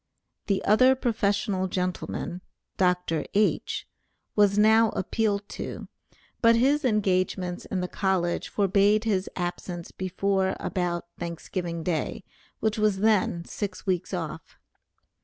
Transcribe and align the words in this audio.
The 0.47 0.65
other 0.65 0.95
professional 0.95 1.67
gentleman 1.67 2.41
(Dr. 2.75 3.23
H.), 3.35 3.87
was 4.35 4.57
now 4.57 4.89
appealed 4.95 5.47
to, 5.49 5.89
but 6.41 6.55
his 6.55 6.83
engagements 6.83 7.65
in 7.65 7.81
the 7.81 7.87
college 7.87 8.47
forbade 8.49 9.03
his 9.03 9.29
absence 9.35 9.91
before 9.91 10.55
about 10.59 11.05
Thanksgiving 11.19 11.83
day, 11.83 12.23
which 12.61 12.79
was 12.79 12.97
then 13.01 13.45
six 13.45 13.85
weeks 13.85 14.11
off. 14.11 14.57